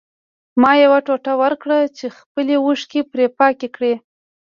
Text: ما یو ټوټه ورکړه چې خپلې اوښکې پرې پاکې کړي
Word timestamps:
ما 0.61 0.71
یو 0.83 0.93
ټوټه 1.05 1.33
ورکړه 1.43 1.79
چې 1.97 2.05
خپلې 2.17 2.55
اوښکې 2.63 3.01
پرې 3.11 3.25
پاکې 3.39 3.67
کړي 3.75 3.93